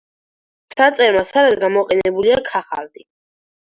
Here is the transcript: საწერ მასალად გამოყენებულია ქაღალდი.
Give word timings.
საწერ 0.75 1.19
მასალად 1.19 1.59
გამოყენებულია 1.67 2.43
ქაღალდი. 2.53 3.11